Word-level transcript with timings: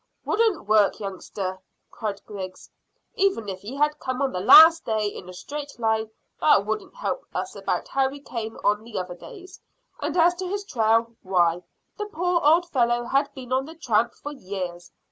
"Wouldn't 0.25 0.65
work, 0.67 0.99
youngster," 0.99 1.59
cried 1.91 2.25
Griggs. 2.25 2.71
"Even 3.13 3.47
if 3.47 3.59
he 3.61 3.75
had 3.75 3.99
come 3.99 4.19
on 4.19 4.31
the 4.31 4.39
last 4.39 4.83
day 4.83 5.05
in 5.05 5.29
a 5.29 5.33
straight 5.35 5.77
line 5.77 6.09
that 6.39 6.65
wouldn't 6.65 6.95
help 6.95 7.23
us 7.35 7.55
about 7.55 7.87
how 7.87 8.09
he 8.09 8.19
came 8.19 8.57
on 8.63 8.83
the 8.83 8.97
other 8.97 9.13
days; 9.13 9.61
and 10.01 10.17
as 10.17 10.33
to 10.37 10.47
his 10.47 10.63
trail 10.65 11.15
why, 11.21 11.61
the 11.99 12.07
poor 12.07 12.41
old 12.43 12.67
fellow 12.67 13.03
had 13.03 13.31
been 13.35 13.53
on 13.53 13.65
the 13.67 13.75
tramp 13.75 14.15
for 14.15 14.31
years. 14.31 14.91